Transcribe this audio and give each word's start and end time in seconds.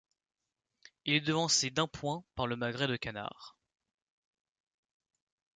Il 1.05 1.13
est 1.13 1.21
devancé 1.21 1.69
d'un 1.69 1.85
point 1.85 2.23
par 2.33 2.47
le 2.47 2.55
magret 2.55 2.87
de 2.87 2.95
canard. 2.95 3.55